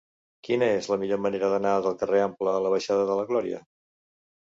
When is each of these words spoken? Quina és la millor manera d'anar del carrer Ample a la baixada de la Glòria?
Quina 0.47 0.67
és 0.77 0.87
la 0.91 0.95
millor 1.01 1.19
manera 1.25 1.49
d'anar 1.51 1.73
del 1.87 1.97
carrer 1.99 2.21
Ample 2.29 2.55
a 2.61 2.63
la 2.67 2.71
baixada 2.77 3.05
de 3.11 3.19
la 3.21 3.27
Glòria? 3.29 3.61